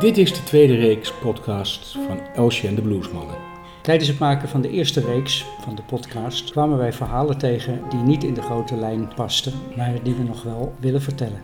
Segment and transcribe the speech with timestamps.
[0.00, 3.36] Dit is de tweede reeks podcast van Elsje en de Bluesmannen.
[3.82, 7.98] Tijdens het maken van de eerste reeks van de podcast kwamen wij verhalen tegen die
[7.98, 11.40] niet in de grote lijn pasten, maar die we nog wel willen vertellen.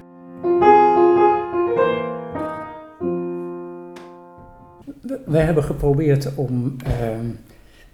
[5.27, 7.27] We hebben geprobeerd om ehm,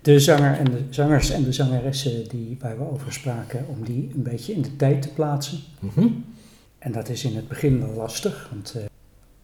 [0.02, 4.10] de zanger en de zangers en de zangeressen die, waar we over spraken, om die
[4.14, 5.58] een beetje in de tijd te plaatsen.
[5.80, 6.08] Mhm.
[6.78, 8.90] En dat is in het begin wel lastig, want eh,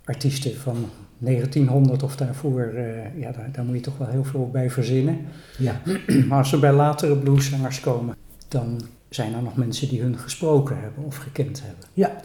[0.08, 4.50] artiesten van 1900 of daarvoor, eh, ja, daar, daar moet je toch wel heel veel
[4.50, 5.18] bij verzinnen.
[5.58, 5.80] Ja.
[6.28, 8.16] Maar als er bij latere blueszangers komen,
[8.48, 11.84] dan zijn er nog mensen die hun gesproken hebben of gekend hebben.
[11.92, 12.16] Ja.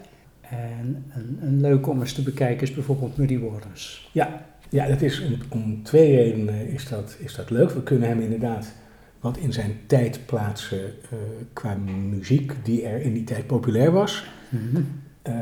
[0.42, 4.10] En een, een leuk om eens te bekijken is bijvoorbeeld Muddy Waters.
[4.12, 7.72] Ja, ja dat is om, om twee redenen is dat, is dat leuk.
[7.72, 8.74] We kunnen hem inderdaad
[9.20, 11.18] wat in zijn tijd plaatsen eh,
[11.54, 11.76] qua
[12.10, 14.26] muziek die er in die tijd populair was.
[14.50, 14.82] Mhm.
[15.24, 15.34] Eh,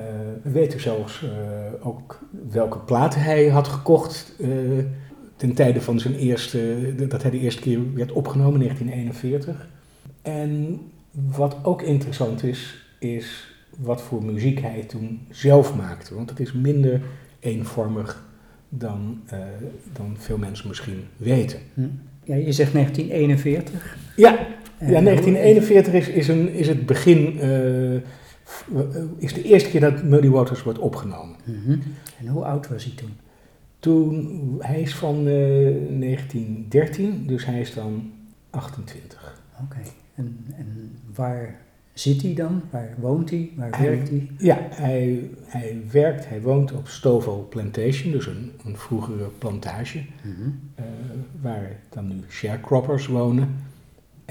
[0.44, 2.20] we weten zelfs eh, ook
[2.52, 4.50] welke platen hij had gekocht eh,
[5.36, 9.68] ten tijde van zijn eerste, dat hij de eerste keer werd opgenomen, 1941.
[10.22, 10.80] En
[11.12, 16.16] wat ook interessant is, is wat voor muziek hij toen zelf maakte.
[16.16, 17.02] Want het is minder
[17.40, 18.26] eenvormig
[18.70, 19.22] dan,
[19.94, 21.60] dan veel mensen misschien weten.
[21.74, 21.82] Hm.
[22.24, 23.98] Ja, je zegt 1941.
[24.16, 24.32] Ja,
[24.80, 27.40] ja 1941 is, is, een, is het begin,
[29.18, 31.36] is de eerste keer dat Muddy Waters wordt opgenomen.
[31.44, 31.78] Mhm.
[32.20, 33.14] En hoe oud was hij toen?
[33.80, 38.12] Toen, hij is van eh, 1913, dus hij is dan
[38.50, 39.42] 28.
[39.64, 39.78] Oké.
[40.16, 41.60] En, en waar
[41.94, 42.62] zit hij dan?
[42.70, 43.52] Waar woont hij?
[43.56, 44.28] Waar Hij- werkt hij?
[44.38, 50.50] Ja, hij, hij werkt, hij woont op Stovall Plantation, dus een, een vroegere plantage, Mhm.
[50.76, 50.86] eh,
[51.42, 53.56] waar dan nu sharecroppers wonen.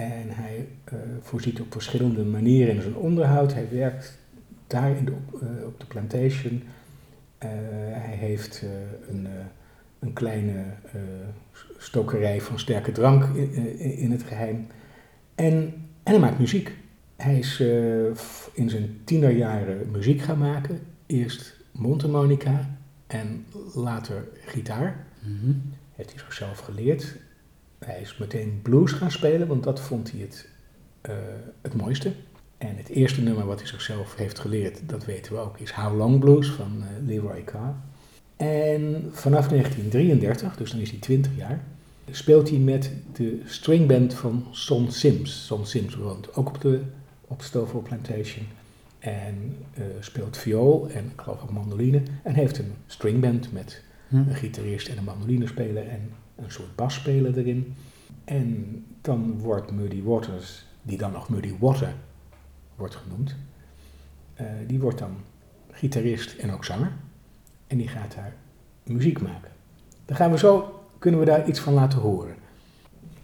[0.01, 3.55] En hij eh, voorziet op verschillende manieren in zijn onderhoud.
[3.55, 4.19] Hij werkt
[4.67, 6.63] daar in de, op, eh, op de plantation.
[7.39, 7.49] Eh,
[7.93, 8.65] hij heeft
[9.09, 9.27] een,
[9.99, 10.65] een kleine
[11.79, 14.67] stokerij van sterke drank in, in- het geheim.
[15.35, 15.55] En,
[16.03, 16.73] en hij maakt muziek.
[17.17, 17.61] Hij is
[18.53, 20.81] in zijn tienerjaren muziek gaan maken.
[21.07, 25.07] Eerst mondharmonica en later gitaar.
[25.23, 25.53] Mhm.
[25.93, 27.17] Heeft hij zichzelf geleerd.
[27.85, 30.49] Hij is meteen blues gaan spelen, want dat vond hij het,
[31.01, 31.15] eh,
[31.61, 32.13] het mooiste.
[32.59, 35.97] En het eerste nummer wat hij zichzelf heeft geleerd, dat weten we ook, is How
[35.97, 37.75] Long Blues van eh, Leroy Carr.
[38.37, 41.61] En vanaf 1933, dus dan is hij 20 jaar,
[42.11, 45.47] speelt hij met de stringband van Son Sims.
[45.47, 46.81] Son Sims woont ook op de
[47.27, 48.47] op Stovall Plantation
[48.99, 52.03] en eh, speelt viool en ik geloof ook mandoline.
[52.23, 54.17] En heeft een stringband met Hm.
[54.17, 56.11] een gitarist en een mandolinespeler en
[56.43, 57.75] een soort basspeler erin.
[58.25, 61.95] En dan wordt Muddy Waters, die dan nog Muddy Water
[62.77, 63.35] wordt genoemd,
[64.35, 65.17] eh, die wordt dan
[65.71, 66.93] gitarist en ook zanger.
[67.67, 68.35] En die gaat daar
[68.83, 69.51] muziek maken.
[70.05, 72.35] Dan gaan we zo, kunnen we daar iets van laten horen.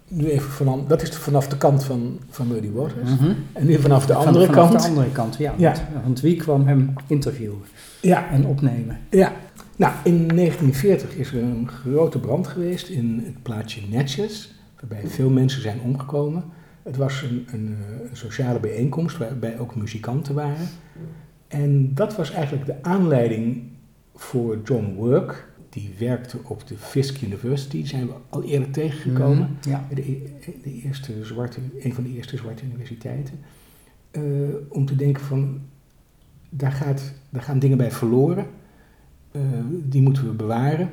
[0.08, 3.10] Nu even vanaf, dat is vanaf de kant van, van Muddy Waters.
[3.10, 3.32] Mhm.
[3.52, 4.82] En nu vanaf de andere vanaf kant.
[4.82, 5.54] de andere kant, ja.
[5.56, 5.74] Ja.
[5.92, 7.58] Want, want wie kwam hem interviewen
[8.00, 8.98] Ja, en opnemen?
[9.10, 9.32] Ja,
[9.76, 14.48] nou in 1940 is er een grote brand geweest in het plaatsje Natchez,
[14.80, 16.44] waarbij veel mensen zijn omgekomen.
[16.82, 20.68] Het was een, een, eh, een sociale bijeenkomst waarbij ook muzikanten waren.
[21.48, 23.62] En dat was eigenlijk de aanleiding
[24.14, 25.48] voor John Work.
[25.68, 29.58] Die werkte op de Fisk University, die zijn we al eerder tegengekomen.
[29.60, 29.70] Mhm.
[29.70, 29.86] Ja.
[29.88, 30.22] De,
[30.62, 33.38] de eerste zwarte, een van de eerste zwarte universiteiten.
[34.10, 34.22] Eh,
[34.68, 35.60] om te denken van,
[36.50, 38.46] daar, gaat, daar gaan dingen bij verloren.
[39.36, 40.90] Eh, die moeten we bewaren.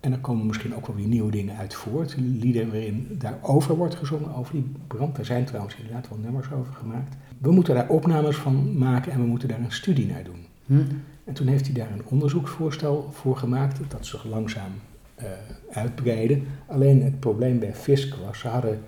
[0.00, 2.16] En er komen misschien ook wel weer nieuwe dingen uit voort.
[2.16, 5.16] Lieden waarin daarover wordt gezongen, over die brand.
[5.16, 7.16] Daar zijn trouwens inderdaad wel nummers over gemaakt.
[7.38, 10.46] We moeten daar opnames van maken en we moeten daar een studie naar doen.
[10.66, 10.82] Hm.
[11.24, 14.72] En toen heeft hij daar een onderzoeksvoorstel voor gemakt, dat zich langzaam
[15.14, 15.26] eh
[15.70, 16.40] uitbreidde.
[16.66, 18.80] Alleen het probleem bij Fisk was, ze hadden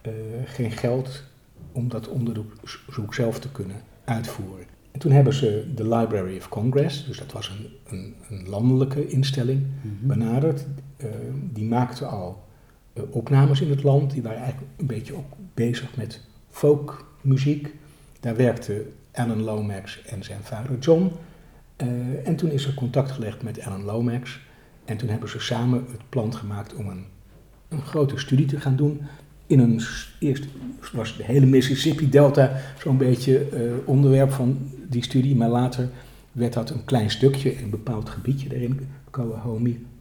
[0.00, 0.12] eh,
[0.44, 1.22] geen geld
[1.72, 4.66] om dat onderzoek zelf te kunnen uitvoeren.
[4.92, 7.66] En toen hebben ze de Library of Congress, dus dat was een,
[7.96, 10.06] een, een landelijke instelling, Mhm.
[10.06, 10.66] benaderd.
[10.96, 11.06] Eh,
[11.52, 12.42] die maakte al
[12.92, 16.20] eh, opnames in het land, die waren eigenlijk een beetje ook bezig met
[16.50, 17.74] folkmuziek.
[18.20, 21.10] Daar werkte Alan Lomax en zijn vader John.
[21.76, 24.40] Eh, en toen is er contact gelegd met Alan Lomax.
[24.84, 27.04] En toen hebben ze samen het plan gemaakt om een,
[27.68, 29.00] een grote studie te gaan doen.
[29.50, 29.80] In een,
[30.18, 30.44] eerst
[30.92, 32.52] was de hele Mississippi Delta
[32.82, 34.58] zo'n beetje eh, onderwerp van
[34.88, 35.36] die studie.
[35.36, 35.88] Maar later
[36.32, 38.80] werd dat een klein stukje, een bepaald gebiedje daarin.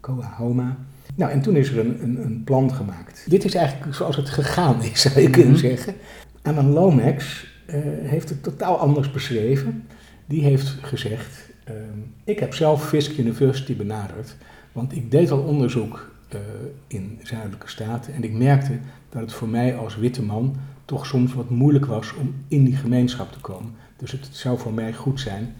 [0.02, 0.78] Coahoma.
[1.16, 3.26] Nou, en toen is er een, een, een plan gemaakt.
[3.30, 5.60] Dit is eigenlijk zoals het gegaan is, zou je kunnen Mhm.
[5.60, 5.94] zeggen.
[6.42, 9.84] Alan Lomax eh, heeft het totaal anders beschreven.
[10.26, 11.76] Die heeft gezegd, ehm,
[12.24, 14.36] ik heb zelf Fisk University benaderd,
[14.72, 16.40] want ik deed al onderzoek uh,
[16.88, 18.72] in zuidelijke staten en ik merkte
[19.10, 22.76] dat het voor mij als witte man toch soms wat moeilijk was om in die
[22.76, 23.72] gemeenschap te komen.
[23.98, 25.56] Dus het zou voor mij goed zijn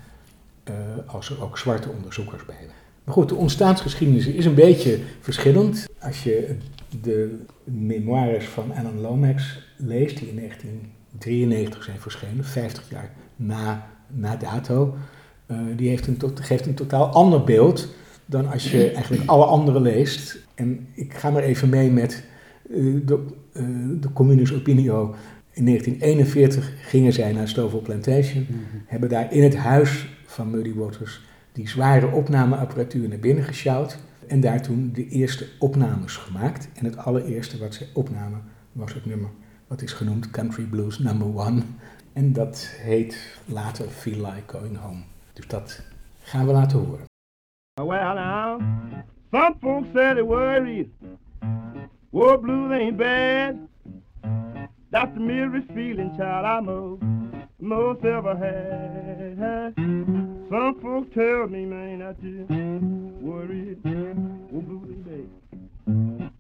[0.70, 0.76] uh,
[1.06, 2.74] als er ook zwarte onderzoekers bij waren.
[3.04, 5.88] Maar goed, de ontstaansgeschiedenis is een beetje verschillend.
[6.00, 6.56] Als je
[7.02, 14.36] de memoires van Alan Lomax leest, die in 1993 zijn verschenen, 50 jaar na, na
[14.36, 14.98] dato,
[15.48, 17.88] uh, die een, geeft een totaal ander beeld
[18.26, 20.40] dan als je eigenlijk alle andere leest.
[20.56, 22.24] En ik ga maar even mee met
[22.70, 25.16] uh, de, uh, de Communis Opinio.
[25.52, 28.82] In 1941 gingen zij naar Stovall Plantation, mm -hmm.
[28.86, 33.98] hebben daar in het huis van Muddy Waters die zware opnameapparatuur naar binnen gesjouwd
[34.28, 36.70] en daar toen de eerste opnames gemaakt.
[36.74, 39.30] En het allereerste wat ze opnamen was het nummer
[39.68, 41.62] wat is genoemd Country Blues Number One.
[42.14, 45.02] En dat heet later Feel Like Going Home.
[45.34, 45.84] Dus dat
[46.22, 47.06] gaan we laten horen.
[47.74, 48.62] Well now,
[49.32, 50.88] some folks said it worried.
[52.12, 53.68] War blues ain't bad.
[54.92, 57.04] That's the merest feeling, child, I most,
[57.60, 59.76] most ever had.
[59.76, 62.48] Some folks tell me, man, that you
[63.22, 63.78] worried.
[64.50, 66.32] War blues ain't bad.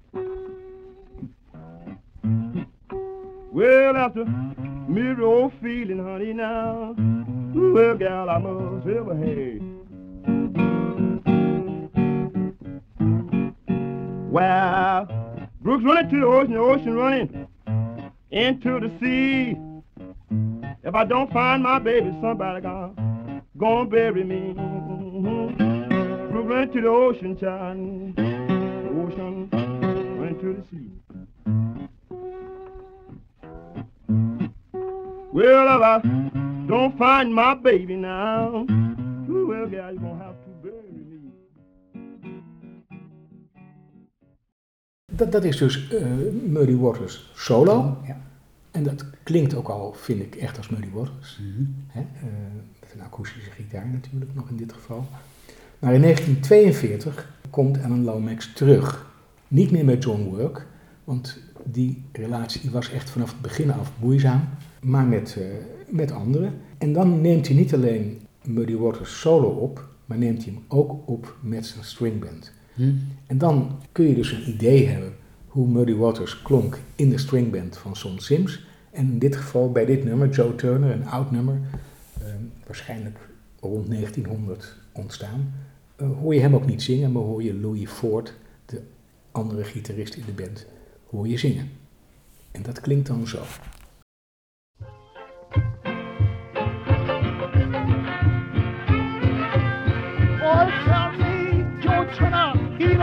[3.52, 6.96] Well, after a merry old feeling, honey, now.
[7.54, 9.62] Well, gal, I must ever had.
[14.32, 15.19] Well,
[15.62, 17.48] Brooks running to the ocean, the ocean running
[18.32, 19.58] into the sea.
[20.84, 24.54] If I don't find my baby, somebody gonna, gonna bury me.
[26.32, 28.16] Brooks running to the ocean, child.
[28.16, 30.90] The ocean running to the sea.
[35.34, 36.02] Well, if I
[36.68, 38.66] don't find my baby now,
[39.28, 40.19] well, gal, you're gonna
[45.20, 46.02] Dat, dat is dus uh,
[46.48, 47.98] Muddy Waters solo.
[48.08, 48.18] Ja.
[48.72, 51.40] En dat klinkt ook al, vind ik, echt als Muddy Waters.
[51.42, 51.76] Mm -hmm.
[51.88, 52.00] Hè?
[52.00, 52.30] Uh,
[52.80, 55.08] met een akoestische gitaar natuurlijk nog in dit geval.
[55.80, 59.08] Maar in 1942 komt Alan Lomax terug.
[59.48, 60.66] Niet meer met John Work,
[61.04, 64.50] want die relatie was echt vanaf het begin af moeizaam.
[64.82, 65.46] Maar met, uh,
[65.88, 66.54] met anderen.
[66.78, 71.08] En dan neemt hij niet alleen Muddy Waters solo op, maar neemt hij hem ook
[71.10, 72.52] op met zijn stringband.
[72.80, 73.08] Hmm.
[73.28, 75.14] En dan kun je dus een idee hebben
[75.48, 78.66] hoe Muddy Waters klonk in de stringband van Son Sims.
[78.92, 81.60] En in dit geval bij dit nummer, Joe Turner, een oud nummer,
[82.20, 82.26] uh,
[82.66, 83.18] waarschijnlijk
[83.60, 85.54] rond 1900 ontstaan,
[86.02, 88.34] uh, hoor je hem ook niet zingen, maar hoor je Louis Ford,
[88.66, 88.82] de
[89.32, 90.66] andere gitarist in de band,
[91.10, 91.70] hoor je zingen.
[92.52, 93.40] En dat klinkt dan zo.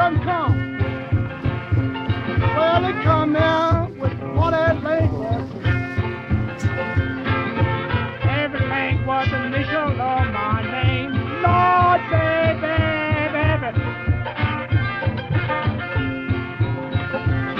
[0.06, 0.56] Done come.
[2.56, 4.12] Well, he come here with
[4.52, 5.50] that language.
[8.22, 11.10] Everything was initial of my name.
[11.42, 12.76] Lord, baby,
[13.34, 13.70] baby.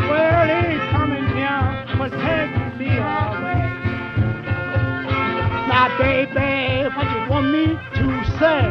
[0.08, 1.68] Well, he's coming here
[1.98, 3.62] to take me away.
[5.66, 7.66] Now, baby, what you want me
[7.96, 8.06] to
[8.38, 8.62] say?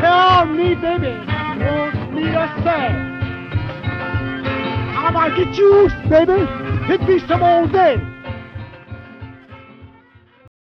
[0.00, 1.31] Tell me, baby,
[4.94, 6.46] How I get you, baby?
[6.86, 8.00] Hit me some all day.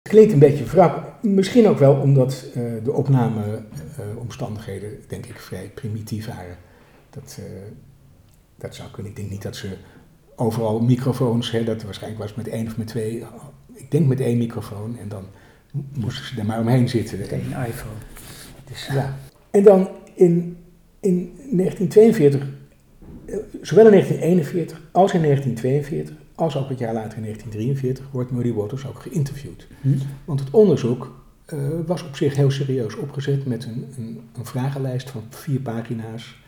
[0.02, 1.22] Het klinkt een beetje wrak.
[1.22, 6.56] Misschien ook wel omdat uh, de opnameomstandigheden, uh, denk ik, vrij primitief waren.
[7.10, 7.46] Dat, uh,
[8.58, 9.10] dat zou kunnen.
[9.12, 9.76] Ik denk niet dat ze
[10.36, 13.24] overal microfoons, hè, dat waarschijnlijk was met één of met twee.
[13.72, 15.24] Ik denk met één microfoon en dan
[15.94, 17.18] moesten ze er maar omheen zitten.
[17.18, 17.98] Een iPhone.
[18.64, 19.16] Dus, ja.
[19.50, 20.61] En dan in,
[21.02, 22.46] in 1942,
[23.62, 28.52] zowel in 1941 als in 1942, als ook het jaar later in 1943, wordt Muddy
[28.52, 29.66] Waters ook geïnterviewd.
[29.80, 29.98] Hm?
[30.24, 35.10] Want het onderzoek uh, was op zich heel serieus opgezet met een, een, een vragenlijst
[35.10, 36.40] van vier pagina's.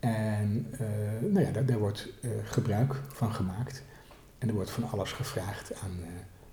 [0.00, 3.82] En uh, nou ja, daar, daar wordt uh, gebruik van gemaakt.
[4.38, 5.96] En er wordt van alles gevraagd aan,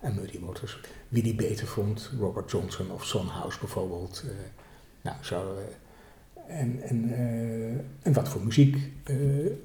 [0.01, 0.79] aan Muddy Waters.
[1.07, 4.23] Wie die beter vond, Robert Johnson of Son House bijvoorbeeld.
[5.01, 5.57] Nou, zo.
[6.47, 7.71] En, en, uh,
[8.01, 9.17] en wat voor muziek uh,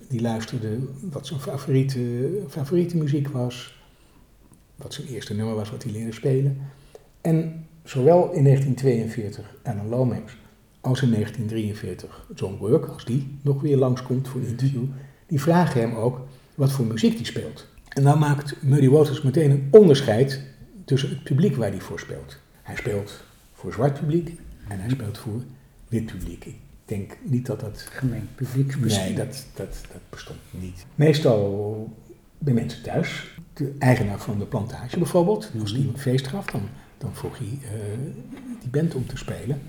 [0.09, 3.83] die luisterde, wat zijn favoriete, favoriete muziek was,
[4.77, 6.59] wat zijn eerste nummer was wat hij leerde spelen.
[7.21, 10.37] En zowel in 1942 Alan Lomax
[10.81, 14.85] als in 1943 John Work, als die nog weer langskomt voor een interview,
[15.27, 16.21] die vragen hem ook
[16.55, 17.67] wat voor muziek hij speelt.
[17.89, 20.43] En dan maakt Muddy Waters meteen een onderscheid
[20.85, 22.39] tussen het publiek waar hij voor speelt.
[22.63, 25.43] Hij speelt voor zwart publiek en hij speelt voor
[25.89, 26.47] wit publiek.
[26.89, 29.15] Denk niet dat dat Gemengd publiek Nee, misschien.
[29.15, 30.87] dat, dat, dat bestond niet.
[30.95, 31.89] Meestal
[32.39, 33.39] bij mensen thuis.
[33.53, 35.51] De eigenaar van de plantage bijvoorbeeld.
[35.61, 36.63] Als die een feest gaf, dan,
[36.99, 37.71] dan vroeg hij eh,
[38.61, 39.61] die band om te spelen.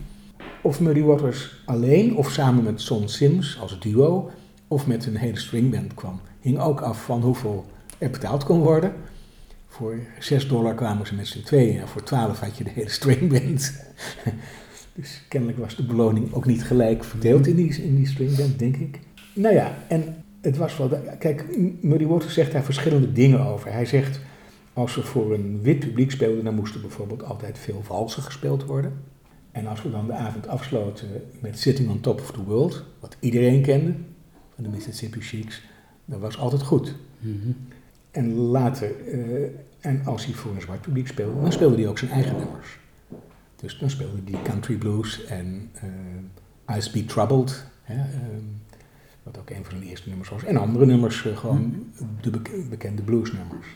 [0.62, 4.32] Of Muddy Waters alleen of samen met Son Sims als duo.
[4.68, 6.20] Of met een hele stringband kwam.
[6.40, 7.66] Hing ook af van hoeveel
[7.98, 8.94] er betaald kon worden.
[9.68, 11.80] Voor 6 dollar kwamen ze met z'n tweeën.
[11.80, 13.84] En voor 12 had je de hele stringband.
[15.00, 18.76] Dus kennelijk was de beloning ook niet gelijk verdeeld in die, in die stringband, denk
[18.76, 19.00] ik.
[19.34, 20.90] Nou ja, en het was wel...
[21.20, 21.46] Kijk,
[21.82, 23.72] Muddy Waters zegt daar verschillende dingen over.
[23.72, 24.20] Hij zegt,
[24.74, 28.66] als we voor een wit publiek speelden, dan moest er bijvoorbeeld altijd veel valsen gespeeld
[28.66, 28.94] worden.
[29.52, 31.08] En als we dan de avond afsloten
[31.40, 33.94] met Sitting on Top of the World, wat iedereen kende,
[34.56, 35.62] van de Mississippi Sheiks,
[36.06, 36.96] dat was altijd goed.
[37.20, 37.52] Mhm.
[38.12, 41.98] En later, eh, en als hij voor een zwart publiek speelde, dan speelde hij ook
[41.98, 42.79] zijn eigen nummers.
[43.62, 48.44] Dus dan speelde hij country blues en eh I Speak Troubled, hè, ehm,
[49.24, 50.44] wat ook een van zijn eerste nummers was.
[50.44, 51.74] En andere nummers, eh, gewoon
[52.22, 53.68] de bek- bekende bluesnummers.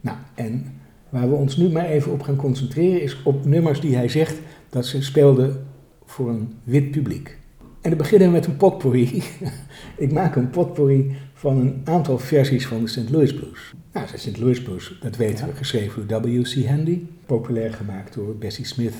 [0.00, 0.72] Nou, en
[1.08, 4.38] waar we ons nu maar even op gaan concentreren is op nummers die hij zegt
[4.70, 5.66] dat ze speelden
[6.04, 7.38] voor een wit publiek.
[7.80, 9.22] En dan beginnen we met een potpourri.
[9.96, 13.10] Ik maak een potpourri van een aantal versies van de St.
[13.10, 13.74] Louis Blues.
[13.92, 14.38] Nou, de St.
[14.38, 15.52] Louis Blues, dat weten Ja.
[15.52, 16.66] we, geschreven door W.C.
[16.66, 17.00] Handy.
[17.26, 18.94] Populair gemaakt door Bessie Smith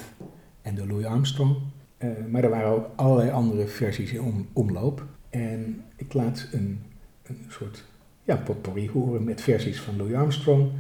[0.62, 1.56] en door Louis Armstrong.
[1.96, 5.06] Eh, maar er waren ook allerlei andere versies in om, omloop.
[5.30, 6.80] En ik laat een,
[7.22, 7.84] een soort
[8.22, 10.70] ja, potpourri horen met versies van Louis Armstrong.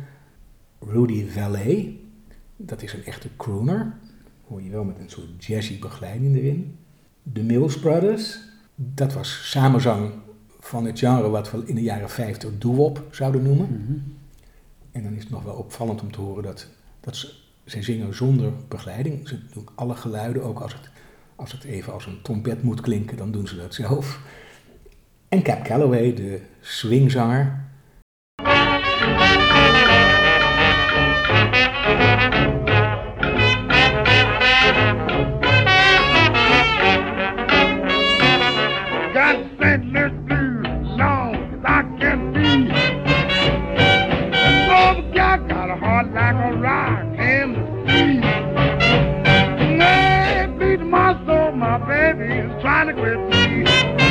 [0.80, 1.86] Rudy Valet,
[2.56, 3.94] dat is een echte crooner.
[4.46, 6.76] Hoor je wel met een soort jazzy begeleiding erin.
[7.22, 8.38] De Mills Brothers,
[8.74, 10.10] dat was samenzang
[10.64, 13.66] van het genre wat we in de jaren 50 doo-wop zouden noemen.
[13.66, 13.98] Mhm.
[14.92, 16.68] En dan is het nog wel opvallend om te horen dat,
[17.00, 17.32] dat ze,
[17.64, 19.28] ze zingen zonder begeleiding.
[19.28, 20.90] Ze doen alle geluiden, ook als het,
[21.36, 24.20] als het even als een trompet moet klinken, dan doen ze dat zelf.
[25.28, 27.64] En Cap Calloway, de swingzanger.
[52.88, 54.03] it will me.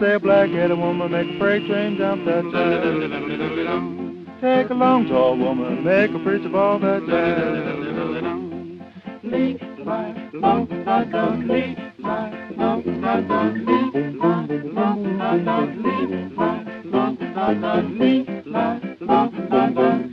[0.00, 4.40] say a black-headed woman make a freight train jump that jive.
[4.40, 8.40] Take a long tall woman, make a bridge of all that jive.
[9.22, 15.82] Leak my long, I don't leak my long, I don't leak my long, I don't
[15.82, 20.09] leak my long, I don't leak my long, I don't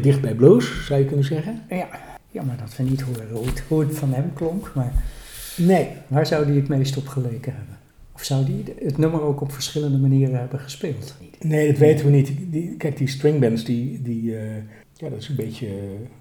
[0.00, 1.62] redelijk dicht bij blues, zou je kunnen zeggen.
[1.68, 1.88] Ja,
[2.30, 4.92] jammer dat we niet horen hoe het, hoe het van hem klonk, maar
[5.56, 7.78] Nee, waar zou hij het meest op geleken hebben?
[8.12, 11.14] Of zou hij het nummer ook op verschillende manieren hebben gespeeld?
[11.40, 12.32] Nee, dat weten we niet.
[12.50, 14.56] Die, kijk, die stringbands, die, die, eh,
[14.94, 15.72] ja, dat is een beetje, eh,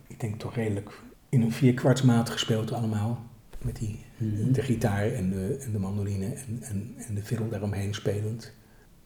[0.07, 0.89] ik denk toch redelijk
[1.29, 3.23] in een vierkwartsmaat gespeeld allemaal.
[3.61, 4.51] Met die, Mhm.
[4.51, 8.51] de gitaar en de, en de mandoline en, en, en de fiddle daaromheen spelend.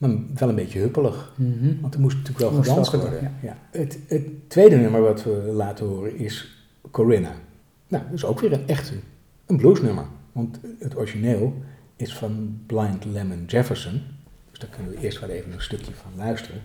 [0.08, 1.34] Maar wel een beetje huppelig.
[1.36, 1.82] Mhm.
[1.82, 3.38] Want er moest natuurlijk wel gedanst worden.
[3.42, 3.58] Ja.
[3.72, 7.32] Het, het tweede nummer wat we laten horen is Corinna.
[7.88, 8.94] Nou, dat is ook weer een echt
[9.46, 10.06] een, bluesnummer.
[10.32, 11.54] Want het origineel
[11.96, 14.02] is van Blind Lemon Jefferson.
[14.50, 16.62] Dus daar kunnen we eerst wel even een stukje van luisteren.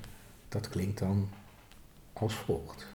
[0.48, 1.28] Dat klinkt dan
[2.12, 2.86] als volgt.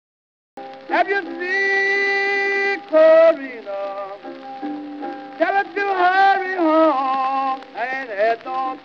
[0.89, 3.81] Have you seen Corina?
[5.37, 5.82] Tell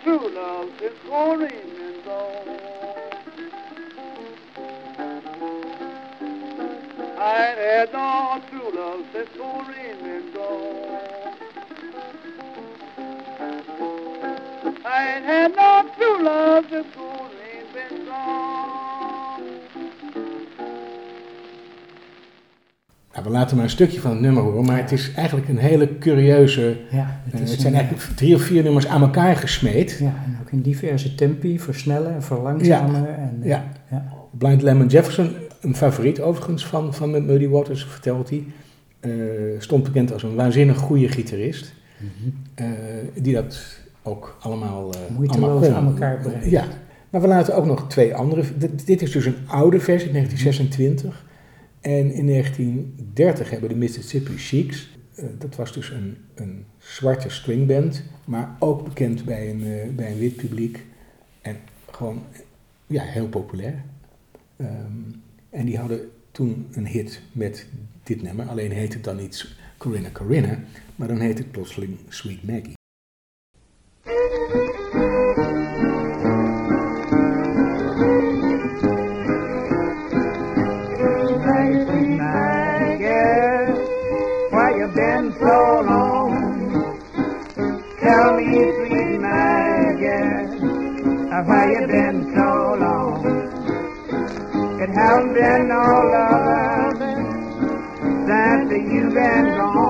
[0.03, 0.69] true love
[1.05, 2.47] Corina been gone.
[7.17, 9.29] I ain't had no true love since
[10.01, 11.35] been gone.
[14.85, 18.88] I ain't had no true love since Corina been gone.
[23.23, 25.97] We laten maar een stukje van het nummer horen, maar het is eigenlijk een hele
[25.97, 26.77] curieuze...
[26.91, 29.97] Ja, het, eh, het zijn een- eigenlijk drie of vier nummers aan elkaar gesmeed.
[29.99, 33.17] Ja, en ook in diverse tempi, versnellen en verlangzamen.
[33.17, 33.63] En, eh, Ja.
[33.91, 34.05] ja.
[34.37, 38.43] Blind Lemon Jefferson, een favoriet overigens van, van Muddy Waters, vertelt hij.
[38.99, 39.11] eh,
[39.57, 41.73] stond bekend als een waanzinnig goede gitarist.
[41.97, 42.29] Mhm.
[42.55, 42.65] eh,
[43.21, 46.49] die dat ook allemaal, eh Moeiteloos allemaal aan elkaar brengen.
[46.49, 46.63] Ja,
[47.09, 48.43] maar we laten ook nog twee andere.
[48.57, 51.25] Dit, dit is dus een oude versie, 1926.
[51.81, 58.03] En in 1930 hebben de Mississippi Sheiks, eh, dat was dus een, een zwarte stringband,
[58.25, 60.85] maar ook bekend bij een, eh, bij een wit publiek.
[61.41, 61.57] En
[61.91, 62.23] gewoon
[62.87, 63.83] ja, heel populair.
[64.57, 64.91] Ehm,
[65.49, 67.67] en die hadden toen een hit met
[68.03, 68.47] dit nummer.
[68.47, 70.59] Alleen heet het dan niet Corinna Corinna,
[70.95, 72.78] maar dan heet het plotseling Sweet Maggie.
[85.37, 86.31] So long?
[88.01, 90.59] Tell me, sweet Maggie,
[91.47, 92.49] why you been so
[92.83, 93.21] long?
[94.81, 97.25] It hasn't been no loving
[98.27, 99.88] since you've been gone.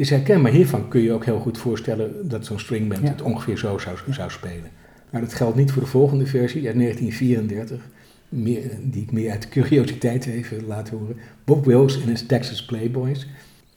[0.00, 3.08] Dus herkenbaar hiervan kun je ook heel goed voorstellen dat zo'n stringband Ja.
[3.08, 4.70] het ongeveer zo zou, zou spelen.
[5.10, 7.88] Nou, dat geldt niet voor de volgende versie uit 1934,
[8.28, 11.16] meer, die ik meer uit curiositeit even laat horen.
[11.44, 13.26] Bob Wills en his Texas Playboys.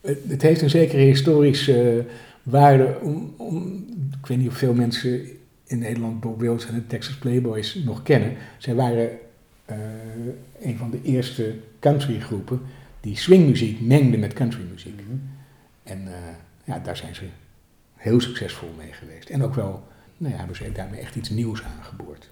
[0.01, 2.05] Het, heeft een zekere historische eh,
[2.43, 3.85] waarde om, om,
[4.19, 5.21] ik weet niet of veel mensen
[5.65, 8.33] in Nederland Bob Wills en de Texas Playboys nog kennen.
[8.57, 9.09] Zij waren
[9.65, 9.77] eh,
[10.61, 12.61] een van de eerste countrygroepen
[12.99, 14.99] die swingmuziek mengde met countrymuziek.
[15.83, 17.27] En eh, ja, daar zijn ze
[17.93, 19.29] heel succesvol mee geweest.
[19.29, 22.31] En ook wel, nou ja, hebben ze daarmee echt iets nieuws aangeboord.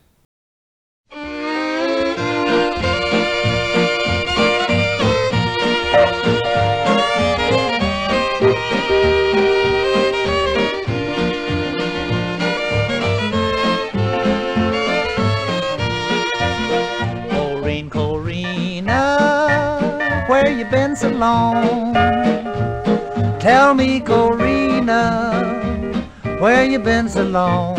[17.89, 19.07] Corina,
[20.27, 22.10] where you been so long?
[23.51, 25.01] Tell me, Corina,
[26.39, 27.77] where you been so long?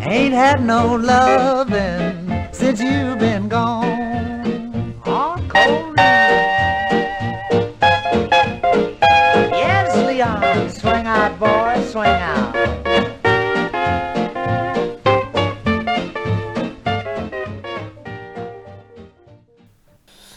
[0.00, 4.94] Ain't had no loving since you've been gone.
[5.06, 6.14] Oh, Corina.
[9.50, 12.54] Yes, Leon, swing out, boy, swing out.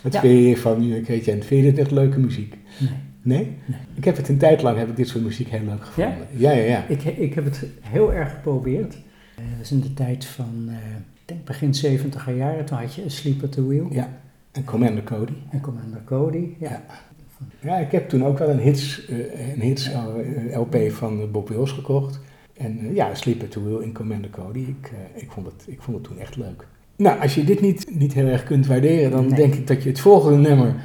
[0.01, 0.19] Wat Ja.
[0.19, 1.31] vind je van nu, Keetje?
[1.31, 2.55] En vind je dit echt leuke muziek?
[2.79, 3.08] Nee.
[3.29, 3.51] Nee?
[3.95, 6.27] Ik heb het een tijd lang, heb ik dit soort muziek heel leuk gevonden.
[6.35, 6.85] Ja, ja, ja.
[6.87, 8.93] Ik, ik heb het heel erg geprobeerd.
[9.35, 10.75] Eh, dat is in de tijd van, eh,
[11.25, 12.65] denk begin 70 jaren.
[12.65, 14.09] Toen had je een Sleep at the Wheel Ja,
[14.51, 15.33] en Commander Cody.
[15.49, 16.47] en Commander Cody.
[16.59, 16.69] Ja.
[16.69, 16.83] Ja.
[17.61, 19.89] Ja, ik heb toen ook wel een hits, eh, een hits
[20.53, 22.19] LP van Bob Wills gekocht.
[22.57, 24.59] En ja, Sleep at the Wheel in Commander Cody.
[24.59, 26.67] Ik, ik, vond het, ik vond het toen echt leuk.
[26.95, 29.35] Nou, als je dit niet, niet heel erg kunt waarderen, dan Nee.
[29.35, 30.75] denk ik dat je het volgende nummer...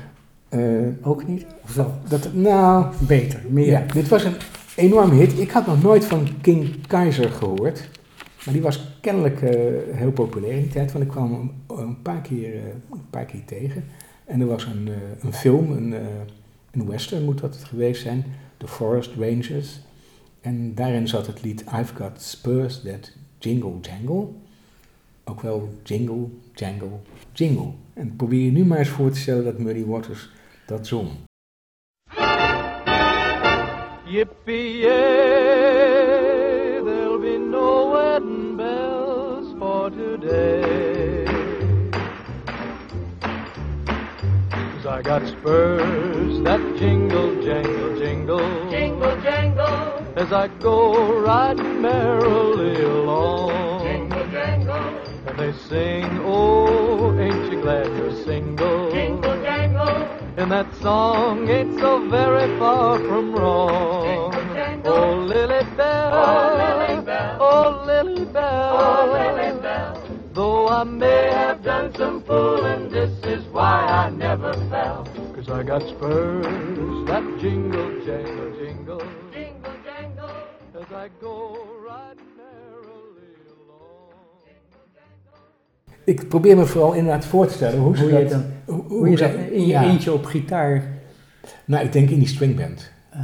[0.54, 1.46] eh, Ook niet?
[1.62, 1.94] Of wel?
[2.08, 3.66] dat, nou, Beter, meer.
[3.66, 4.36] Ja, dit was een
[4.76, 5.38] enorme hit.
[5.38, 7.88] Ik had nog nooit van King Kaiser gehoord.
[8.44, 12.02] Maar die was kennelijk eh, heel populair in die tijd, want ik kwam hem een
[12.02, 13.84] paar keer, eh, een paar keer tegen.
[14.24, 16.00] En er was een, eh, een film, een, eh,
[16.70, 18.24] een western moet dat het geweest zijn,
[18.56, 19.80] The Forest Rangers.
[20.40, 24.26] En daarin zat het lied I've Got Spurs That Jingle Jangle.
[25.24, 26.98] Ook wel Jingle, Jangle,
[27.32, 27.70] Jingle.
[27.92, 30.30] En probeer je nu maar eens voor te stellen dat Muddy Waters
[30.66, 31.10] dat zong.
[35.44, 41.24] Yippee-yay, there'll be no wedding bells for today.
[44.50, 48.70] 'Cause I got spurs that jingle, jangle, jingle.
[48.70, 50.78] Jingle, jangle, As I go
[51.26, 53.82] riding merrily along.
[53.82, 54.84] jingle, jangle,
[55.26, 58.90] And they sing, oh, ain't you glad you're single?
[58.92, 59.33] jingle, jangle,
[60.36, 64.34] And that song ain't so very far from wrong.
[64.84, 66.10] Oh, Lily Bell.
[66.12, 67.38] Oh, Lily Bell.
[67.40, 68.76] Oh, Lily Bell.
[68.80, 70.08] oh, Lily Bell.
[70.32, 75.06] Though I may have done some fooling, This is why I never fell.
[75.36, 76.44] Cause I got spurs
[77.06, 79.02] that jingle, jangle, jingle.
[79.32, 80.30] Jingle, jangle,
[80.74, 82.63] As I go riding merrily
[86.04, 88.30] Ik probeer me vooral inderdaad voor te stellen hoe ze Hoe je dat...
[88.30, 89.82] dan- hoe, Hoe je dat in je ja.
[89.84, 90.82] eentje op gitaar...
[91.64, 92.90] Nou, ik denk in die stringband.
[93.10, 93.20] eh,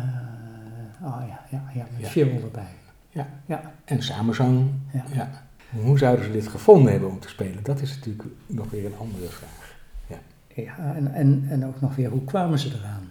[1.03, 2.25] oh ja, ja, ja met Ja.
[2.27, 2.63] erbij.
[3.11, 3.29] Ja.
[3.47, 4.65] Ja, En samenzang.
[4.93, 5.05] Ja.
[5.13, 5.31] Ja.
[5.83, 7.63] Hoe zouden ze dit gevonden hebben om te spelen?
[7.63, 9.75] Dat is natuurlijk nog weer een andere vraag.
[10.55, 13.11] ja en, en, en ook nog weer, hoe kwamen ze eraan?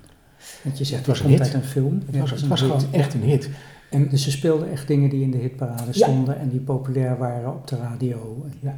[0.63, 1.41] Want je zegt, Het was een hit.
[1.41, 2.01] uit een film.
[2.05, 3.49] Het was, het gewoon echt een hit.
[3.89, 5.91] En, Dus ze speelden echt dingen die in de hitparade Ja.
[5.91, 8.45] stonden en die populair waren op de radio.
[8.45, 8.75] En- ja.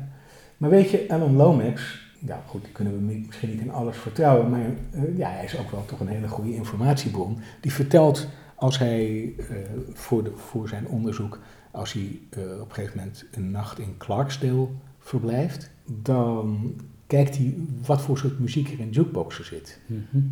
[0.61, 3.97] Maar weet je, Alan Lomax, ja goed, die kunnen we mi- misschien niet in alles
[3.97, 7.37] vertrouwen, maar eh, ja, hij is ook wel toch een hele goede informatiebron.
[7.61, 9.45] Die vertelt als hij eh,
[9.93, 11.39] voor, de, voor zijn onderzoek,
[11.71, 14.67] als hij eh, op een gegeven moment een nacht in Clarksdale
[14.99, 16.73] verblijft, dan
[17.07, 19.79] kijkt hij wat voor soort muziek er in jukeboxen zit.
[19.85, 20.23] Mhm.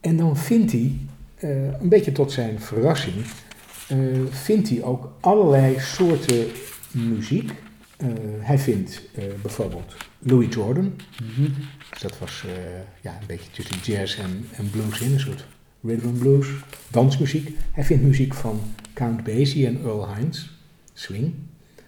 [0.00, 0.92] En dan vindt hij,
[1.80, 3.14] een beetje tot zijn verrassing,
[4.30, 6.46] vindt hij ook allerlei soorten
[6.92, 7.52] muziek.
[8.00, 8.08] Eh,
[8.38, 10.92] hij vindt eh, bijvoorbeeld Louis Jordan.
[11.90, 12.52] Dus dat was eh,
[13.00, 15.46] ja, een beetje tussen jazz en, en blues in, een soort
[15.80, 16.48] rhythm and blues,
[16.90, 17.56] dansmuziek.
[17.72, 18.60] Hij vindt muziek van
[18.92, 20.58] Count Basie en Earl Hines,
[20.92, 21.34] swing.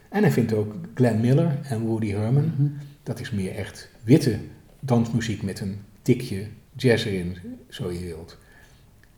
[0.08, 2.52] En hij vindt ook Glenn Miller en Woody Herman.
[2.56, 2.68] Mhm.
[3.02, 4.38] Dat is meer echt witte
[4.80, 6.46] dansmuziek met een tikje
[6.76, 7.36] jazz erin,
[7.68, 8.38] zo je wilt.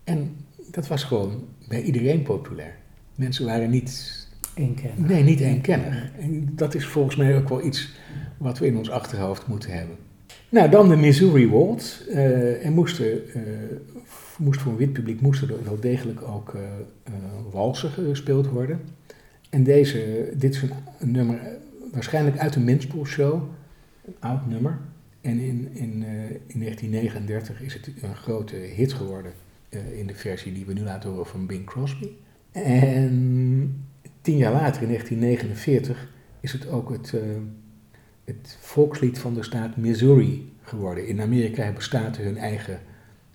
[0.04, 0.36] En
[0.70, 2.76] dat was gewoon bij iedereen populair.
[3.14, 4.23] Mensen waren niet,
[4.54, 5.06] Eén kennen.
[5.06, 6.10] nee, niet eenkennig.
[6.18, 7.92] En dat is volgens mij ook wel iets
[8.38, 9.96] wat we in ons achterhoofd moeten hebben.
[10.48, 12.06] Nou, dan de Missouri Waltz.
[12.06, 13.42] Eh er moesten, eh,
[14.38, 17.12] moest voor een wit publiek moesten er wel degelijk ook eh
[17.50, 18.80] walsen gespeeld worden.
[19.50, 21.40] En deze, dit is een, nummer
[21.92, 23.42] waarschijnlijk uit een Minstrel Show,
[24.04, 24.78] een oud nummer.
[25.20, 26.04] En in, in,
[26.46, 29.32] in 1939 is het een grote hit geworden
[29.96, 32.08] in de versie die we nu laten horen van Bing Crosby.
[32.52, 33.73] En
[34.24, 36.08] tien jaar later, in 1949,
[36.40, 37.20] is het ook het, eh,
[38.24, 41.06] het volkslied van de staat Missouri geworden.
[41.06, 42.80] In Amerika hebben staten hun eigen,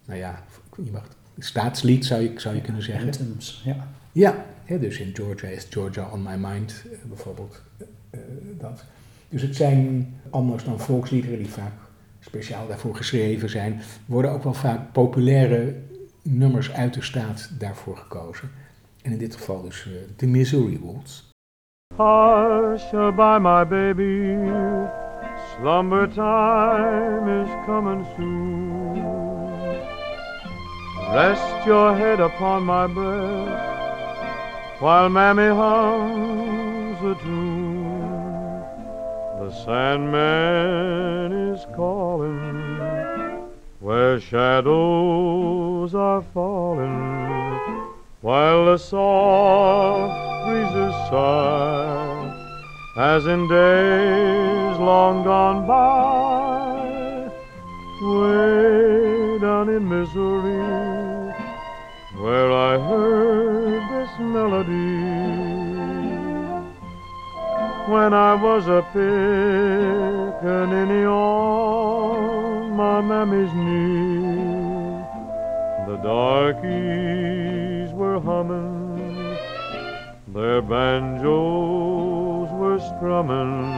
[0.06, 0.44] nou ja,
[0.84, 3.06] je mag, staatslied zou je, zou je kunnen zeggen.
[3.06, 3.88] Anthems, ja.
[4.12, 7.62] Ja, hè, dus in Georgia is Georgia on my mind eh, bijvoorbeeld
[8.10, 8.20] eh,
[8.58, 8.84] dat.
[9.30, 11.74] Dus het zijn anders dan volksliederen die vaak
[12.20, 15.76] speciaal daarvoor geschreven zijn, worden ook wel vaak populaire
[16.22, 18.50] nummers uit de staat daarvoor gekozen.
[19.02, 21.28] En in dit geval dus eh, de Missouri Waltz.
[23.16, 24.38] By my baby,
[25.56, 29.04] slumber time is coming soon.
[31.14, 33.80] Rest your head upon my breast
[34.80, 38.00] while Mammy hums a tune.
[39.40, 42.62] The Sandman is calling
[43.80, 47.29] where shadows are falling
[48.22, 50.14] while the soft
[50.46, 52.36] breezes sigh
[52.98, 57.30] as in days long gone by
[58.02, 60.60] way down in Missouri
[62.22, 65.00] where I heard this melody.
[67.88, 70.26] When I was a pickaninny
[71.10, 74.60] on my mammy's knee
[75.88, 77.69] the darkies
[78.20, 79.38] were humming,
[80.34, 83.76] their banjos were strumming,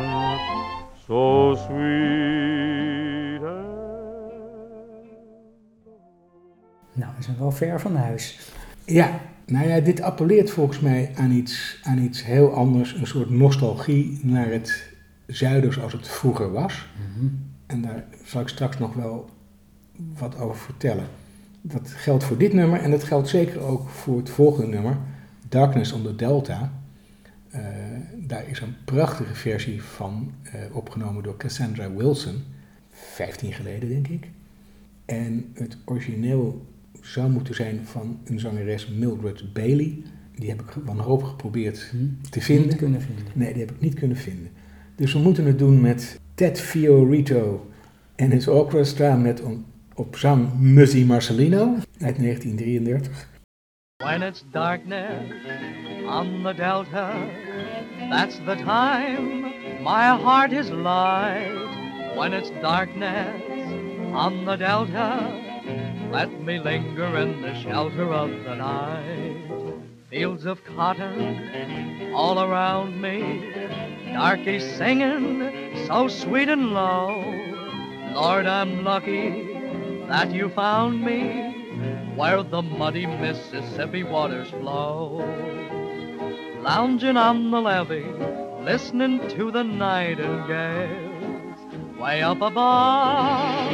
[1.08, 3.42] so sweet.
[6.94, 8.52] Nou, we zijn wel ver van huis.
[8.86, 13.30] Ja, nou ja, dit appelleert volgens mij aan iets, aan iets heel anders, een soort
[13.30, 14.94] nostalgie naar het
[15.28, 16.88] zuiden zoals het vroeger was.
[17.66, 19.30] En daar zal ik straks nog wel
[20.18, 21.06] wat over vertellen.
[21.62, 24.98] Dat geldt voor dit nummer en dat geldt zeker ook voor het volgende nummer,
[25.50, 26.74] Darkness on the Delta.
[27.50, 27.62] Eh,
[28.18, 32.44] daar is een prachtige versie van eh, opgenomen door Cassandra Wilson,
[32.92, 34.28] 15 geleden denk ik.
[35.06, 36.66] En het origineel
[37.02, 40.02] zou moeten zijn van een zangeres Mildred Bailey.
[40.36, 42.30] Die heb ik wanhopig geprobeerd Hm?
[42.30, 42.68] te vinden.
[42.68, 43.24] Niet kunnen vinden.
[43.34, 44.50] Nee, die heb ik niet kunnen vinden.
[44.96, 47.70] Dus we moeten het doen met Ted Fiorito
[48.16, 49.66] en his orchestra met on-
[50.02, 53.30] op zang Muzzy Marcelino uit 1933.
[54.04, 55.32] When it's darkness
[56.08, 57.14] on the delta,
[58.10, 59.42] that's the time
[59.84, 61.52] my heart is light.
[62.16, 63.42] When it's darkness
[64.14, 65.20] on the delta,
[66.12, 69.38] let me linger in the shelter of the night.
[70.10, 73.20] Fields of cotton all around me,
[74.14, 77.24] darkies singing so sweet and low.
[78.16, 79.61] Lord, I'm lucky
[80.12, 81.54] that you found me
[82.18, 85.24] where the muddy Mississippi waters flow.
[86.62, 88.12] Lounging on the levee,
[88.62, 91.60] listening to the nightingales.
[91.98, 93.72] Way up above,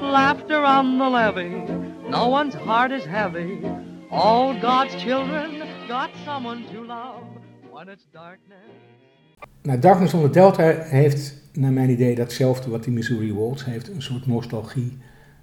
[0.00, 1.66] laughter on the levee.
[2.08, 3.60] No one's heart is heavy.
[4.10, 7.24] All God's children got someone to love
[7.70, 8.70] when it's darkness.
[9.62, 13.88] Nou, Darkness on the Delta heeft, naar mijn idee, datzelfde wat die Missouri Waltz heeft.
[13.88, 14.98] Een soort nostalgie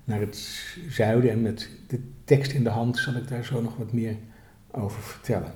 [0.08, 1.32] naar het zuiden.
[1.32, 4.16] En met de tekst in de hand zal ik daar zo nog wat meer
[4.72, 5.52] over vertellen.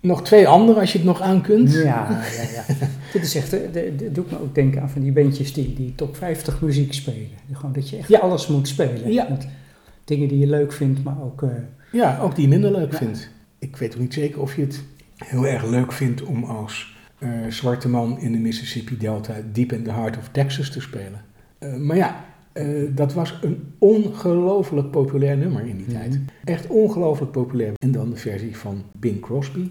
[0.00, 1.72] Nog twee andere, als je het nog aan kunt.
[1.72, 2.64] Ja, ja, ja.
[3.12, 6.16] Dit is echt, de- doet me ook denken aan van die bandjes die, die top
[6.16, 7.28] 50 muziek spelen.
[7.52, 8.18] Gewoon dat je echt Ja.
[8.18, 9.12] alles moet spelen.
[9.12, 9.26] Ja.
[9.30, 9.46] Met
[10.04, 11.42] dingen die je leuk vindt, maar ook...
[11.42, 11.48] eh,
[11.92, 12.98] Ja, ook die je minder leuk Ja.
[12.98, 13.30] vindt.
[13.58, 14.82] Ik weet ook niet zeker of je het
[15.24, 19.82] heel erg leuk vindt om als eh, zwarte man in de Mississippi Delta Deep in
[19.82, 21.24] the Heart of Texas te spelen.
[21.58, 25.94] Eh, maar ja, eh, dat was een ongelooflijk populair nummer in die Mhm.
[25.96, 26.20] tijd.
[26.44, 27.72] Echt ongelooflijk populair.
[27.78, 29.70] En dan de versie van Bing Crosby.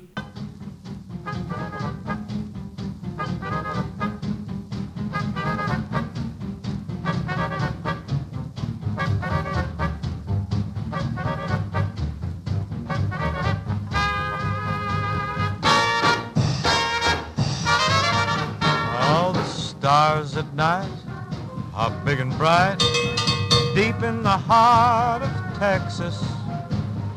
[22.44, 26.20] Deep in the heart of Texas,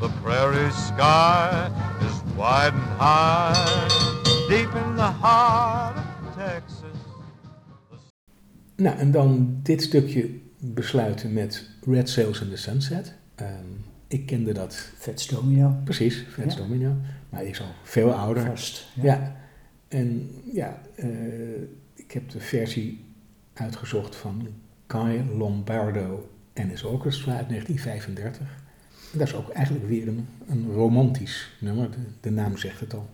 [0.01, 1.69] the prairie sky
[2.01, 3.89] is wide and high.
[4.49, 6.97] Deep in the heart of Texas.
[8.77, 13.15] Nou, en dan dit stukje besluiten met Red Sails in the Sunset.
[13.35, 13.51] Ehm,
[14.09, 15.77] ik kende dat Vets Domino.
[15.85, 16.61] precies, Fats Ja.
[16.61, 16.97] Domino.
[17.31, 18.45] Maar die is al veel ouder.
[18.45, 18.87] Vast.
[18.95, 19.37] Ja,
[19.89, 21.09] en ja, eh,
[21.95, 23.05] ik heb de versie
[23.55, 24.49] uitgezocht van
[24.87, 28.47] Kai Lombardo en his orchestra uit 1935.
[29.13, 33.09] Dat is ook eigenlijk weer een, een romantisch nummer, de, de naam zegt het al.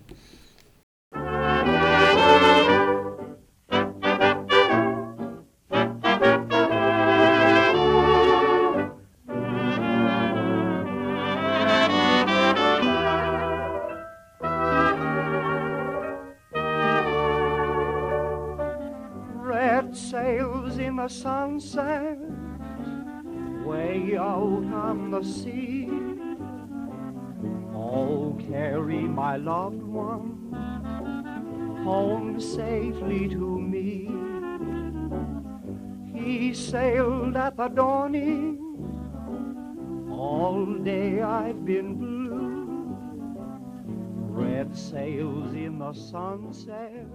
[25.32, 25.88] Sea.
[27.74, 30.42] Oh, carry my loved one
[31.84, 34.08] home safely to me.
[36.14, 38.58] He sailed at the dawning.
[40.10, 42.96] All day I've been blue.
[44.30, 47.06] Red sails in the sunset.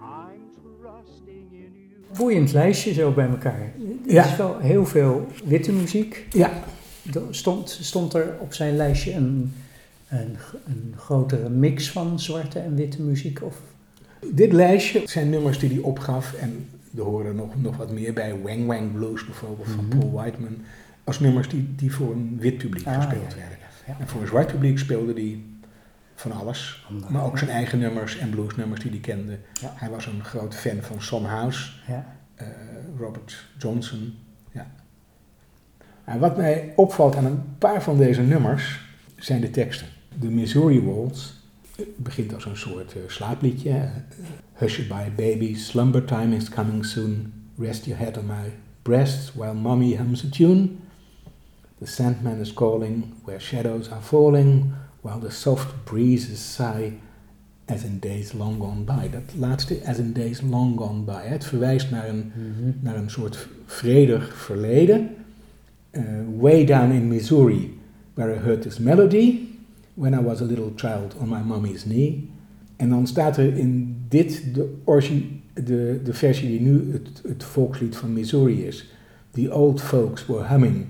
[0.00, 1.85] I'm trusting in you.
[2.16, 3.60] Boeiend lijstje zo bij elkaar.
[4.06, 4.24] Er Ja.
[4.24, 6.26] is wel heel veel witte muziek.
[6.32, 6.50] Ja,
[7.14, 9.52] Er Stond, stond er op zijn lijstje een,
[10.08, 13.42] een, een grotere mix van zwarte en witte muziek?
[13.42, 13.60] Of,
[14.32, 18.34] dit lijstje zijn nummers die hij opgaf en er horen nog, nog wat meer bij.
[18.42, 19.98] Wang Wang Blues bijvoorbeeld van Mhm.
[19.98, 20.56] Paul Whiteman.
[21.04, 23.58] Als nummers die, die voor een wit publiek Ah, gespeeld ja, werden.
[23.86, 23.96] ja.
[24.00, 25.38] En voor een zwart publiek speelde hij
[26.16, 26.86] van alles.
[27.08, 29.38] Maar ook zijn eigen nummers en bluesnummers die hij kende.
[29.60, 29.72] Ja.
[29.74, 32.06] Hij was een groot fan van Son House, Ja.
[32.34, 32.46] eh,
[32.98, 34.14] Robert Johnson.
[34.52, 34.66] Ja.
[36.04, 38.80] En wat mij opvalt aan een paar van deze nummers
[39.16, 39.86] zijn de teksten.
[40.18, 41.30] De Missouri Waltz
[41.76, 43.70] eh, begint als een soort eh, slaapliedje.
[43.70, 43.90] eh,
[44.54, 47.32] Hush-a-bye baby, slumber time is coming soon.
[47.58, 48.52] Rest your head on my
[48.82, 50.68] breast while mommy hums a tune.
[51.78, 54.72] The sandman is calling where shadows are falling,
[55.06, 56.90] while the soft breezes sigh
[57.68, 59.08] as in days long gone by.
[59.08, 62.70] Dat laatste, as in days long gone by, het verwijst naar een, Mhm.
[62.80, 65.08] naar een soort vredig verleden.
[65.92, 66.02] Uh,
[66.38, 67.78] way down in Missouri,
[68.14, 69.48] where I heard this melody,
[69.94, 72.28] when I was a little child on my mommy's knee.
[72.76, 74.74] En dan staat er in dit de,
[75.54, 78.86] de, de versie die nu het, het volkslied van Missouri is.
[79.30, 80.86] The old folks were humming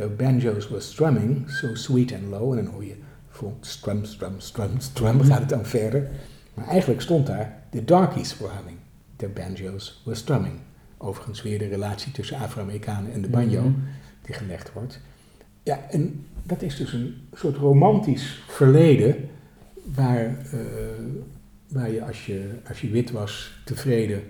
[0.00, 2.52] The banjos were strumming, so sweet and low.
[2.52, 2.94] En dan hoor je
[3.40, 6.10] vol strum, strum, strum, strum, gaat het dan verder.
[6.54, 8.76] Maar eigenlijk stond daar, the darkies were humming.
[9.16, 10.54] The banjos were strumming.
[10.96, 13.78] Overigens weer de relatie tussen Afro-Amerikanen en de banjo Mhm.
[14.22, 15.00] die gelegd wordt.
[15.62, 19.28] Ja, en dat is dus een soort romantisch verleden
[19.84, 20.58] waar, eh,
[21.68, 24.22] waar je als, je als je wit was tevreden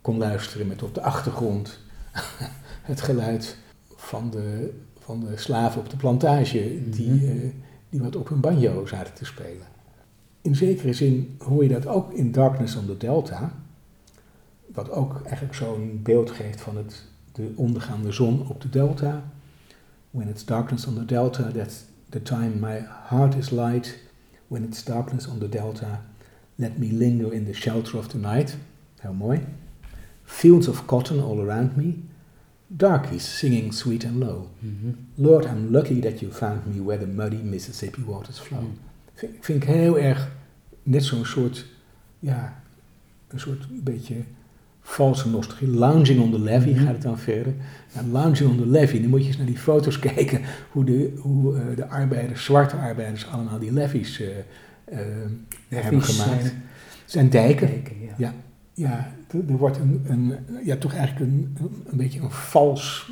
[0.00, 1.80] kon luisteren met op de achtergrond
[2.90, 3.56] het geluid
[3.96, 7.24] van de, van de slaven op de plantage die, Mhm.
[7.24, 7.50] eh,
[7.94, 9.66] die wat op hun banjo zaten te spelen.
[10.40, 13.52] In zekere zin hoor je dat ook in Darkness on the Delta,
[14.66, 17.02] wat ook eigenlijk zo'n beeld geeft van het,
[17.32, 19.22] de ondergaande zon op de delta.
[20.10, 23.98] When it's darkness on the delta, that's the time my heart is light.
[24.48, 26.04] When it's darkness on the delta,
[26.54, 28.56] let me linger in the shelter of the night.
[29.00, 29.40] Heel mooi.
[30.24, 32.02] Fields of cotton all around me.
[32.76, 34.48] Darkies singing sweet and low.
[35.14, 38.60] Lord, I'm lucky that you found me where the muddy Mississippi waters flow.
[38.60, 38.78] Mm.
[39.14, 40.30] Vind, vind ik heel erg
[40.82, 41.66] net zo'n soort,
[42.18, 42.62] ja,
[43.28, 44.14] een soort beetje
[44.80, 45.68] valse nostalgie.
[45.68, 46.84] Lounging on the levee Mhm.
[46.84, 47.54] gaat het dan verder.
[47.94, 51.12] Nou, lounging on the levee, dan moet je eens naar die foto's kijken hoe de,
[51.18, 54.28] hoe, eh, de arbeiders, zwarte arbeiders, allemaal die levees eh,
[54.84, 54.98] eh,
[55.68, 56.42] hebben gemaakt.
[56.42, 56.62] zijn-
[57.02, 57.68] Het zijn dijken.
[57.68, 58.14] Kijken, ja.
[58.18, 58.34] Ja,
[58.74, 59.12] ja
[59.48, 63.10] er wordt een, een, ja, toch eigenlijk een, een beetje een vals,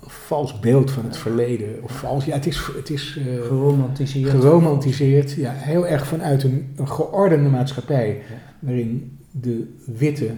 [0.00, 1.82] een vals beeld van het verleden.
[1.82, 4.30] Of vals, ja, het is, het is eh, Geromantiseerd.
[4.30, 5.32] geromantiseerd.
[5.32, 8.22] Ja, heel erg vanuit een, een geordende maatschappij.
[8.58, 10.30] Waarin de witte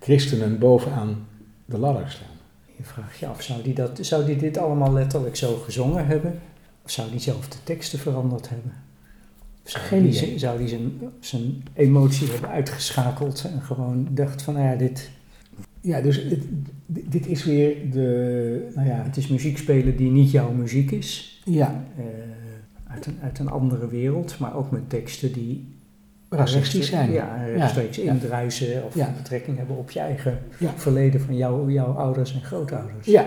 [0.00, 1.26] christenen bovenaan
[1.64, 2.26] de ladder staan.
[2.76, 6.40] Je vraagt je af, zou die, dat, zou die dit allemaal letterlijk zo gezongen hebben?
[6.84, 8.72] Of zou die zelf de teksten veranderd hebben?
[9.68, 10.20] Zou Geen die, idee.
[10.26, 15.10] zijn- zou die zijn, zijn emotie hebben uitgeschakeld en gewoon dacht van, nou ja, dit,
[15.80, 16.44] Ja, dus het-
[16.86, 21.40] dit is weer de, nou ja, het is muziek spelen die niet jouw muziek is.
[21.44, 22.04] ja eh,
[22.94, 25.76] uit, een, uit een andere wereld, maar ook met teksten die
[26.28, 27.10] racistisch zijn.
[27.10, 28.12] Ja, rechtstreeks ja.
[28.12, 29.12] indruisen of Ja.
[29.16, 30.38] betrekking hebben op je eigen
[30.76, 33.06] verleden van jou, jouw ouders en grootouders.
[33.06, 33.26] Ja.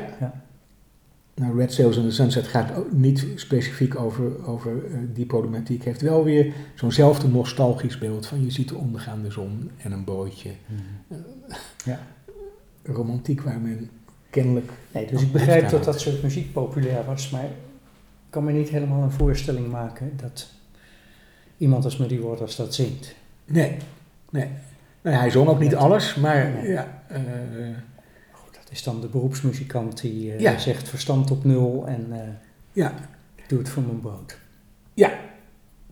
[1.34, 1.44] Ja.
[1.44, 5.84] Nou, Red Sails in the Sunset gaat niet specifiek over, over eh, die problematiek.
[5.84, 10.52] Heeft wel weer zo'nzelfde nostalgisch beeld van je ziet de ondergaande zon en een bootje.
[10.66, 11.20] Mhm.
[11.86, 11.94] Eh,
[12.84, 13.90] Romantiek waar men
[14.30, 14.72] kennelijk...
[14.92, 17.50] Nee, dus ik begrijp dat dat soort muziek populair was, maar ik
[18.30, 20.50] kan me niet helemaal een voorstelling maken dat
[21.58, 23.16] iemand als Muddy Waters dat zingt.
[23.46, 23.78] Nee,
[24.30, 24.48] nee.
[25.02, 26.72] Nou, ja, hij zong ook niet alles, maar Nee.
[26.72, 27.04] ja...
[27.08, 27.20] eh,
[28.72, 30.58] is dan de beroepsmuzikant die eh, Ja.
[30.58, 32.20] zegt verstand op nul en eh
[32.72, 32.94] ja,
[33.48, 34.38] doe het voor mijn brood.
[34.94, 35.20] ja,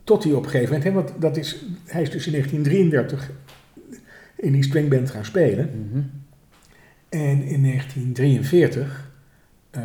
[0.04, 0.84] tot hij op een gegeven moment...
[0.84, 3.30] Hè, want dat is, hij is dus in 1933
[4.36, 5.88] in die stringband gaan spelen.
[5.88, 6.02] Mhm.
[7.08, 9.10] En in 1943,
[9.70, 9.82] eh,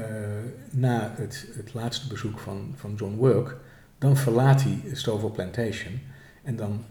[0.71, 3.57] na het, het laatste bezoek van, van John Work,
[3.97, 5.99] dan verlaat hij Stovall Plantation.
[6.43, 6.83] En dan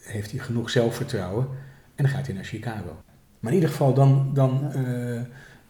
[0.00, 1.46] heeft hij genoeg zelfvertrouwen
[1.94, 3.02] en dan gaat hij naar Chicago.
[3.40, 4.72] Maar in ieder geval, dan, dan,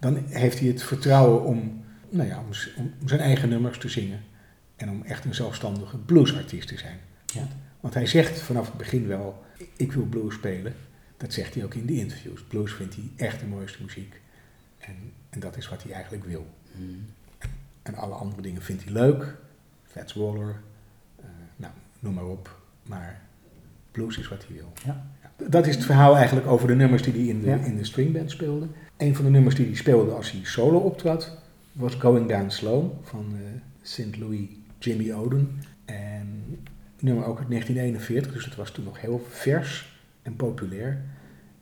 [0.03, 2.47] dan heeft hij het vertrouwen om, nou ja, om,
[3.01, 4.21] om zijn eigen nummers te zingen.
[4.77, 6.99] En om echt een zelfstandige bluesartiest te zijn.
[7.27, 7.49] Ja.
[7.81, 9.45] Want hij zegt vanaf het begin wel,
[9.77, 10.75] ik wil blues spelen.
[11.17, 12.43] Dat zegt hij ook in de interviews.
[12.43, 14.21] Blues vindt hij echt de mooiste muziek.
[14.79, 14.95] En,
[15.31, 16.47] en dat is wat hij eigenlijk wil.
[16.73, 16.85] Mhm.
[17.83, 19.37] En alle andere dingen vindt hij leuk.
[19.85, 20.61] Fats Waller,
[21.21, 22.61] eh, nou, noem maar op.
[22.83, 23.21] Maar
[23.91, 24.73] blues is wat hij wil.
[24.85, 25.07] Ja.
[25.49, 27.57] Dat is het verhaal eigenlijk over de nummers die hij in de, Ja.
[27.57, 28.67] in de stringband speelde.
[29.03, 31.39] Een van de nummers die hij speelde als hij solo optrad,
[31.73, 34.17] was Going Down Slow van eh St.
[34.19, 35.61] Louis Jimmy Oden.
[35.85, 36.59] En
[37.01, 41.05] nummer ook uit 1941, dus het was toen nog heel vers en populair.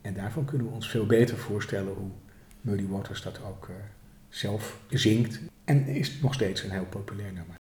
[0.01, 2.09] En daarvan kunnen we ons veel beter voorstellen hoe
[2.61, 3.75] Muddy Waters dat ook eh,
[4.29, 5.41] zelf zingt.
[5.63, 7.60] En is nog steeds een heel populair nummer.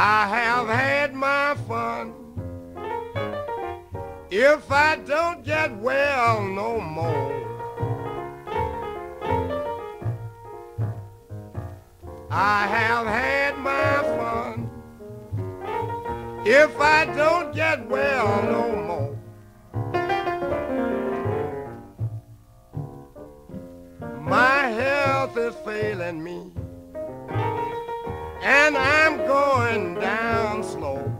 [0.00, 2.14] I have had my fun.
[4.30, 7.34] If I don't get well no more,
[12.30, 14.70] I have had my fun.
[16.46, 19.18] If I don't get well no more.
[24.20, 26.52] My health is failing me
[28.42, 31.12] and I'm going down slow.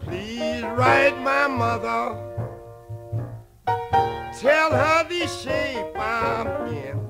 [0.00, 2.16] Please write my mother,
[4.38, 7.00] tell her the shape I'm in.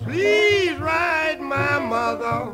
[0.00, 2.52] Please write my mother,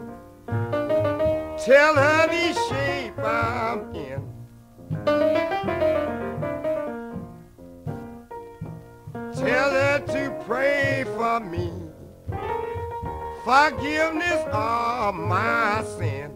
[1.58, 5.79] tell her the shape I'm in.
[10.51, 11.70] Pray for me.
[13.44, 16.30] Forgiveness of my sin.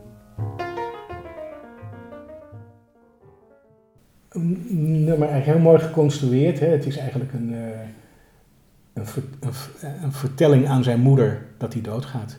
[5.05, 6.61] Nummer eigenlijk heel mooi geconstrueerd.
[6.61, 6.67] Hè?
[6.67, 7.81] Het is eigenlijk een, eh,
[8.93, 9.23] een, ver-
[10.03, 12.39] een, vertelling aan zijn moeder dat hij doodgaat.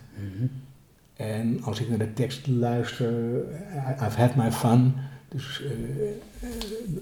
[1.16, 3.14] En als ik naar de tekst luister,
[3.50, 4.94] eh, I've had my fun.
[5.28, 5.70] Dus eh,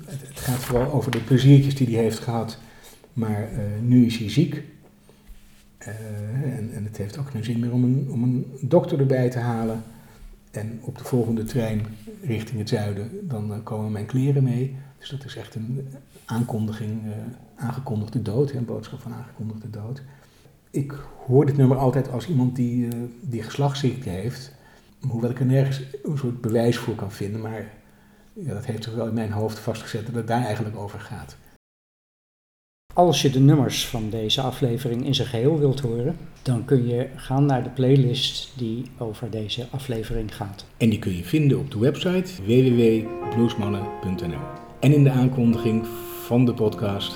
[0.07, 2.59] het, het gaat vooral over de pleziertjes die hij heeft gehad.
[3.15, 4.63] Maar eh, nu is hij ziek.
[5.79, 5.95] Eh,
[6.59, 9.39] en, en het heeft ook geen zin meer om een, om een dokter erbij te
[9.39, 9.83] halen.
[10.51, 11.87] En op de volgende trein
[12.23, 14.77] richting het zuiden, dan eh, komen mijn kleren mee.
[14.99, 15.89] Dus dat is echt een
[16.25, 17.01] aankondiging,
[17.55, 20.03] aangekondigde dood, een boodschap van aangekondigde dood.
[20.71, 20.95] Ik
[21.27, 22.89] hoor dit nummer altijd als iemand die,
[23.21, 24.53] die geslachtsziekte heeft.
[25.01, 27.41] Hoewel ik er nergens een soort bewijs voor kan vinden.
[27.41, 27.67] Maar
[28.33, 31.37] ja, dat heeft zich wel in mijn hoofd vastgezet dat het daar eigenlijk over gaat.
[32.95, 37.09] Als je de nummers van deze aflevering in zijn geheel wilt horen, dan kun je
[37.17, 40.65] gaan naar de playlist die over deze aflevering gaat.
[40.77, 44.39] En die kun je vinden op de website www.bluesmannen.nl.
[44.81, 45.87] En in de aankondiging
[46.27, 47.15] van de podcast